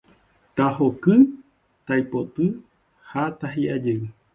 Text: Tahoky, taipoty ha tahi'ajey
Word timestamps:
Tahoky, 0.55 1.17
taipoty 1.87 2.45
ha 3.13 3.23
tahi'ajey 3.41 4.01